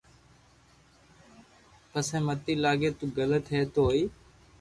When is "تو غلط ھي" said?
2.97-3.61